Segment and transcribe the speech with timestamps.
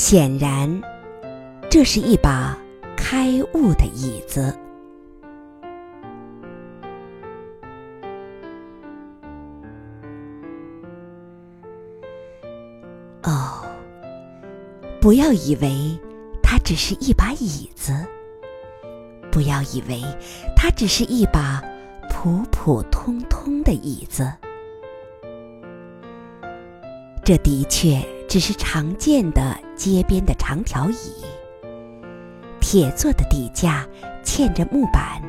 [0.00, 0.80] 显然，
[1.68, 2.56] 这是一把
[2.96, 4.56] 开悟的椅子。
[13.22, 13.62] 哦，
[15.02, 15.70] 不要以为
[16.42, 17.92] 它只是一把椅子，
[19.30, 20.00] 不要以为
[20.56, 21.62] 它只是一把
[22.08, 24.32] 普普通通的椅子。
[27.22, 31.24] 这的确只是常见的街边的长条椅，
[32.60, 33.88] 铁做的底架
[34.22, 35.22] 嵌着木板，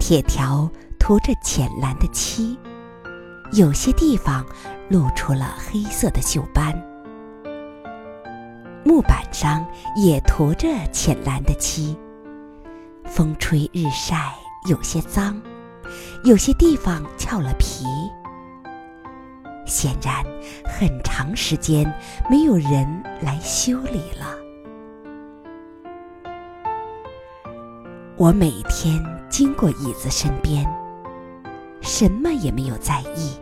[0.00, 2.58] 铁条涂着浅蓝的漆，
[3.52, 4.44] 有些地方
[4.88, 6.76] 露出了黑色的锈斑。
[8.84, 11.96] 木板上也涂着浅蓝的漆，
[13.04, 14.34] 风吹日晒，
[14.68, 15.40] 有些脏，
[16.24, 17.86] 有些地方翘了皮。
[19.72, 20.22] 显然，
[20.66, 21.90] 很长时间
[22.28, 24.36] 没有人来修理了。
[28.16, 30.70] 我每天经过椅子身边，
[31.80, 33.32] 什么也没有在意。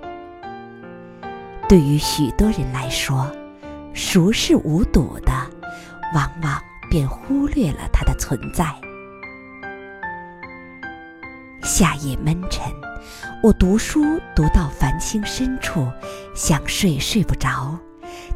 [1.68, 3.28] 对于许多人来说，
[3.92, 5.32] 熟视无睹的，
[6.14, 8.72] 往往便忽略了它的存在。
[11.72, 12.64] 夏夜闷沉，
[13.44, 14.02] 我读书
[14.34, 15.86] 读到繁星深处，
[16.34, 17.78] 想睡睡不着，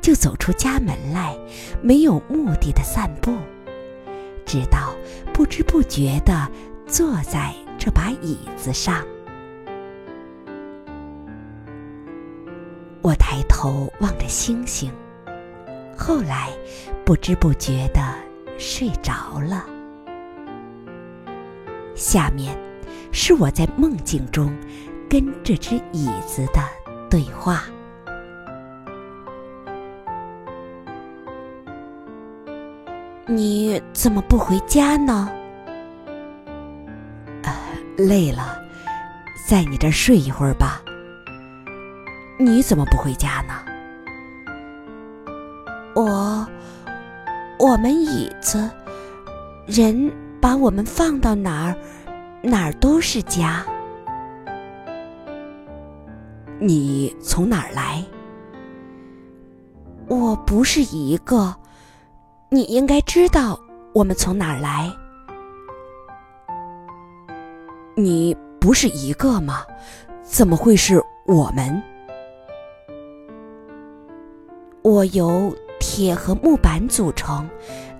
[0.00, 1.36] 就走出家门来，
[1.82, 3.36] 没有目的的散步，
[4.46, 4.94] 直到
[5.32, 6.48] 不知不觉地
[6.86, 9.04] 坐在这把椅子上。
[13.02, 14.92] 我抬头望着星星，
[15.98, 16.50] 后来
[17.04, 18.00] 不知不觉地
[18.58, 19.66] 睡着了。
[21.96, 22.56] 下面。
[23.16, 24.52] 是我在梦境中
[25.08, 26.60] 跟这只椅子的
[27.08, 27.62] 对话。
[33.24, 35.30] 你怎么不回家呢？
[37.44, 37.52] 呃，
[37.96, 38.60] 累了，
[39.48, 40.82] 在你这儿睡一会儿吧。
[42.36, 43.54] 你怎么不回家呢？
[45.94, 46.44] 我，
[47.60, 48.68] 我们椅子，
[49.66, 51.76] 人把我们放到哪儿？
[52.46, 53.64] 哪儿都是家。
[56.60, 58.04] 你从哪儿来？
[60.08, 61.54] 我不是一个，
[62.50, 63.58] 你应该知道
[63.94, 64.92] 我们从哪儿来。
[67.96, 69.62] 你不是一个吗？
[70.22, 71.82] 怎么会是我们？
[74.82, 75.50] 我由
[75.80, 77.48] 铁和木板组成，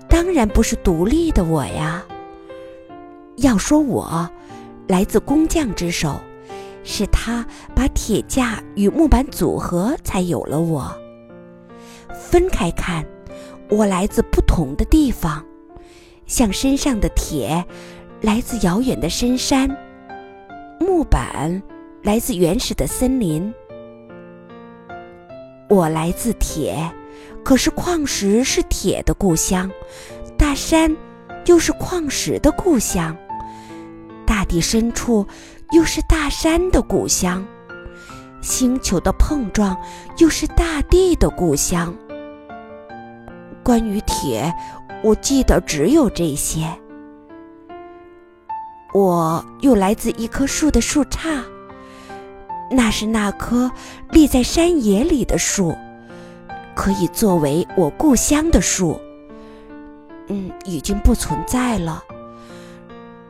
[0.07, 2.05] 当然不是独立的我呀。
[3.37, 4.29] 要说我。
[4.87, 6.21] 来自工匠之手，
[6.83, 7.43] 是他
[7.75, 10.95] 把铁架与木板组合，才有了我。
[12.13, 13.03] 分开看，
[13.67, 15.43] 我来自不同的地方，
[16.27, 17.65] 像身上的铁
[18.21, 19.75] 来自遥远的深山，
[20.79, 21.63] 木板
[22.03, 23.51] 来自原始的森林。
[25.67, 26.77] 我来自铁，
[27.43, 29.71] 可是矿石是铁的故乡，
[30.37, 30.95] 大山
[31.47, 33.17] 又是矿石的故乡。
[34.25, 35.25] 大地深处，
[35.71, 37.43] 又是大山的故乡；
[38.41, 39.77] 星球的碰撞，
[40.17, 41.95] 又是大地的故乡。
[43.63, 44.53] 关于铁，
[45.03, 46.67] 我记得只有这些。
[48.93, 51.41] 我又来自一棵树的树杈，
[52.71, 53.69] 那是那棵
[54.11, 55.75] 立在山野里的树，
[56.75, 58.99] 可以作为我故乡的树。
[60.27, 62.03] 嗯，已经不存在了。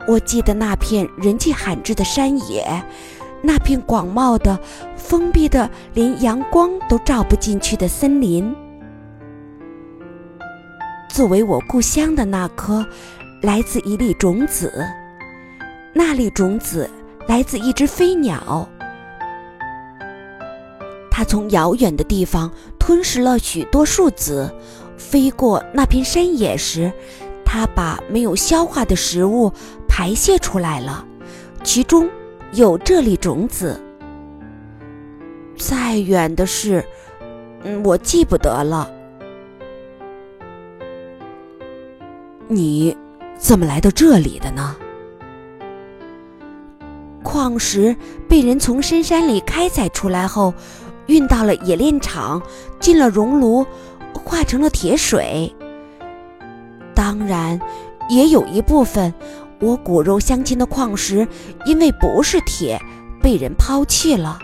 [0.06, 2.64] 我记得那片人迹罕至的山野，
[3.42, 4.58] 那片广袤的、
[4.96, 8.54] 封闭的、连阳光都照不进去的森林。
[11.08, 12.86] 作为我故乡的那颗，
[13.42, 14.72] 来自一粒种子，
[15.92, 16.88] 那粒种子
[17.26, 18.68] 来自一只飞鸟。
[21.10, 22.48] 它从遥远的地方
[22.78, 24.48] 吞食了许多树籽，
[24.96, 26.92] 飞过那片山野时，
[27.44, 29.52] 它把没有消化的食物。
[29.98, 31.06] 排泄出来了，
[31.64, 32.06] 其中
[32.52, 33.80] 有这粒种子。
[35.56, 36.84] 再远的事，
[37.62, 38.90] 嗯，我记不得了。
[42.46, 42.94] 你
[43.38, 44.76] 怎么来到这里的呢？
[47.22, 47.96] 矿石
[48.28, 50.52] 被人从深山里开采出来后，
[51.06, 52.42] 运到了冶炼厂，
[52.78, 53.64] 进了熔炉，
[54.12, 55.50] 化成了铁水。
[56.94, 57.58] 当然，
[58.10, 59.14] 也有一部分。
[59.60, 61.26] 我骨肉相亲的矿石，
[61.64, 62.80] 因为不是铁，
[63.22, 64.38] 被人抛弃了。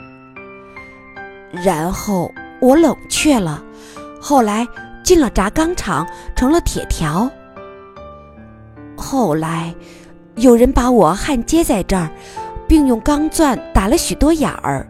[1.64, 3.62] 然后我冷却了，
[4.20, 4.66] 后来
[5.04, 7.30] 进了轧钢厂，成了铁条。
[8.96, 9.74] 后来，
[10.36, 12.10] 有人把我焊接在这儿，
[12.66, 14.88] 并用钢钻打了许多眼儿。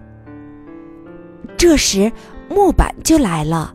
[1.56, 2.12] 这时，
[2.48, 3.74] 木板就来了。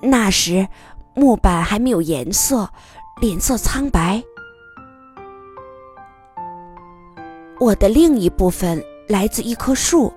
[0.00, 0.66] 那时，
[1.14, 2.68] 木板还没有颜色，
[3.20, 4.22] 脸色苍白。
[7.60, 10.12] 我的另一部分来自一棵树，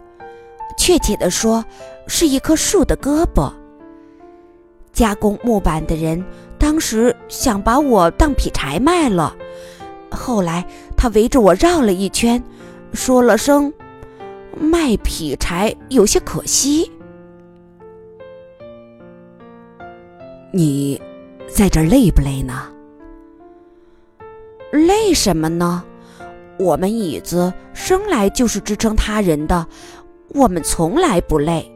[0.77, 1.63] 确切的说，
[2.07, 3.51] 是一棵树的胳膊。
[4.93, 6.23] 加工木板的人
[6.59, 9.35] 当时想把我当劈柴卖了，
[10.11, 10.65] 后来
[10.95, 12.41] 他围着我绕了一圈，
[12.93, 13.73] 说了声
[14.59, 16.91] ：“卖劈柴有些可惜。”
[20.53, 21.01] 你
[21.47, 22.67] 在这儿累不累呢？
[24.71, 25.83] 累什么呢？
[26.61, 29.65] 我们椅子生来就是支撑他人的，
[30.29, 31.69] 我们从来不累。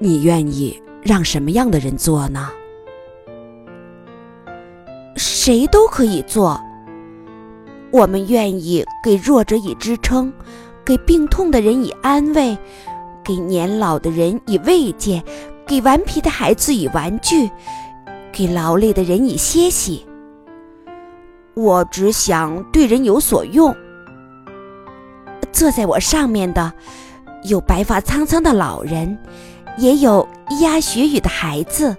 [0.00, 2.48] 你愿意让什么样的人做呢？
[5.16, 6.58] 谁都可以做。
[7.90, 10.32] 我们愿意给弱者以支撑，
[10.86, 12.56] 给病痛的人以安慰，
[13.22, 15.22] 给年老的人以慰藉。
[15.66, 17.50] 给顽皮的孩子以玩具，
[18.32, 20.07] 给劳累的人以歇息。
[21.58, 23.74] 我只想对人有所用。
[25.50, 26.72] 坐在我上面的，
[27.42, 29.18] 有白发苍苍的老人，
[29.76, 31.96] 也有咿呀学语的孩子，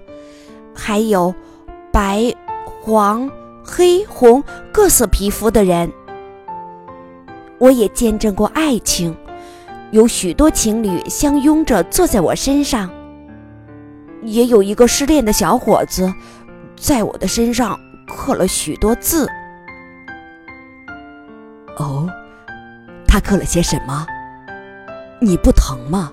[0.73, 1.35] 还有
[1.91, 2.33] 白、
[2.81, 3.29] 黄、
[3.61, 4.41] 黑、红
[4.71, 5.91] 各色皮肤的人。
[7.57, 9.13] 我也见证过爱情，
[9.91, 12.89] 有许多情侣相拥着坐在我身上。
[14.23, 16.13] 也有一个失恋的小伙子，
[16.77, 17.77] 在我的身上
[18.07, 19.27] 刻了许多字。
[21.79, 22.07] 哦，
[23.07, 24.05] 他刻了些什么？
[25.19, 26.11] 你不疼吗？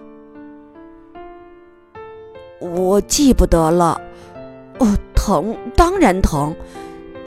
[2.60, 4.00] 我记不得了。
[4.78, 6.54] 哦，疼，当然疼，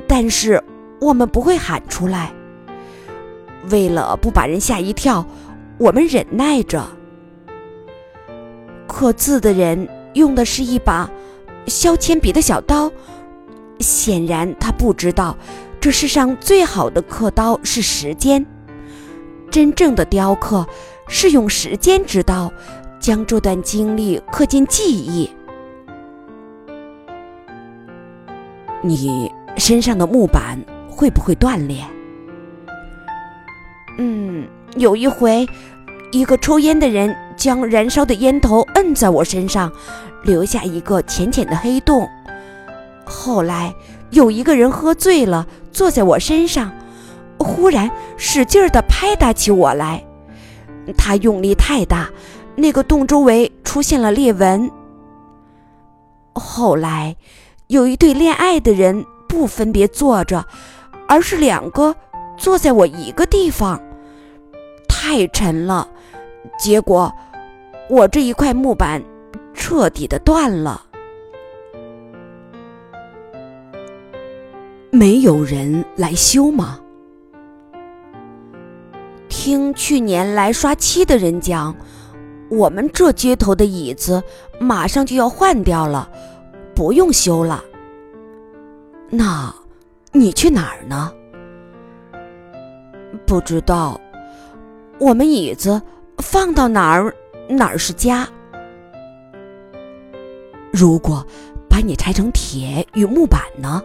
[0.07, 0.63] 但是
[1.00, 2.33] 我们不会喊出来。
[3.69, 5.25] 为了不把人吓一跳，
[5.77, 6.83] 我们忍耐着。
[8.88, 9.88] 刻字的人。
[10.15, 11.07] 用的是一把
[11.68, 12.92] 削铅笔的小刀，
[13.80, 15.38] 显然他不知道
[15.80, 18.46] 这世上最好的刻刀是时间。
[19.50, 20.66] 真正的雕刻
[21.08, 22.52] 是用时间之刀，
[23.00, 25.30] 将这段经历刻进记忆。
[28.81, 30.58] 你身上的木板
[30.90, 31.84] 会不会断裂？
[33.98, 35.48] 嗯，有一回，
[36.12, 37.16] 一个抽烟的人。
[37.40, 39.72] 将燃烧的烟头摁在我身上，
[40.24, 42.06] 留下一个浅浅的黑洞。
[43.06, 43.74] 后来
[44.11, 46.71] 有一个人喝醉了，坐在我身上，
[47.38, 50.03] 忽然使劲儿地拍打起我来。
[50.97, 52.09] 他用力太大，
[52.56, 54.69] 那个洞周围出现了裂纹。
[56.33, 57.15] 后来
[57.67, 60.45] 有一对恋爱的人不分别坐着，
[61.07, 61.95] 而是两个
[62.38, 63.79] 坐在我一个地方，
[64.88, 65.88] 太沉了，
[66.59, 67.13] 结果。
[67.89, 69.03] 我这一块木板
[69.53, 70.83] 彻底的断了，
[74.92, 76.80] 没有人来修吗？
[79.28, 81.76] 听去年来刷漆的人讲，
[82.50, 84.22] 我们这街头的椅子
[84.60, 86.10] 马上就要换掉了，
[86.74, 87.64] 不用修了。
[89.12, 89.54] 那，
[90.12, 91.14] 你去哪儿呢？
[93.28, 94.02] 不知道，
[95.00, 95.80] 我们椅子
[96.18, 97.14] 放到哪儿？
[97.48, 98.28] 哪儿是家？
[100.72, 101.26] 如果
[101.69, 103.84] 把你拆成铁与木板呢？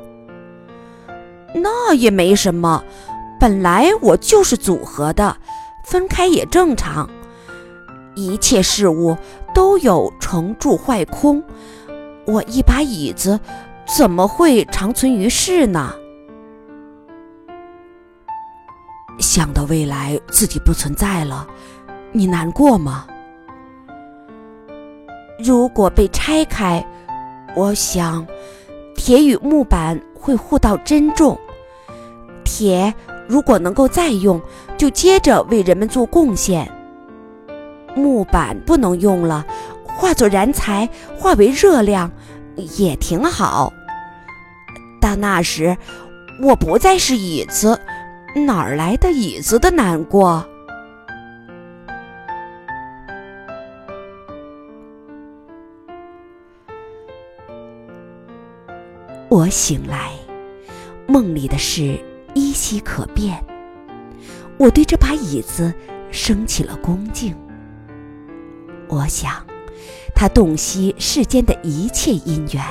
[1.54, 2.84] 那也没什么，
[3.38, 5.36] 本来我就是组合的，
[5.84, 7.08] 分开也正常。
[8.16, 9.16] 一切事物
[9.54, 11.42] 都有成住坏空，
[12.26, 13.38] 我一把椅子
[13.86, 15.92] 怎么会长存于世呢？
[19.18, 21.46] 想到未来自己不存在了，
[22.12, 23.06] 你难过吗？
[25.38, 26.84] 如果被拆开，
[27.54, 28.26] 我想，
[28.96, 31.38] 铁与木板会互道珍重。
[32.54, 32.94] 铁
[33.26, 34.40] 如果能够再用，
[34.78, 36.70] 就接着为人们做贡献。
[37.96, 39.44] 木板不能用了，
[39.84, 42.08] 化作燃材，化为热量，
[42.78, 43.72] 也挺好。
[45.00, 45.76] 到那时，
[46.40, 47.80] 我不再是椅子，
[48.46, 50.46] 哪儿来的椅子的难过？
[59.28, 60.12] 我醒来，
[61.08, 61.98] 梦里的事
[62.34, 63.42] 依稀可辨。
[64.58, 65.72] 我对这把椅子
[66.10, 67.34] 升起了恭敬。
[68.88, 69.44] 我想，
[70.14, 72.64] 他洞悉世间的一切因缘，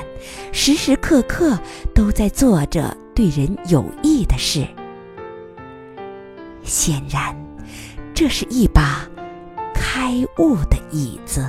[0.52, 1.60] 时时刻刻
[1.94, 4.66] 都在做着对人有益的事。
[6.64, 7.36] 显然，
[8.14, 9.06] 这是一把
[9.74, 11.46] 开悟的椅子。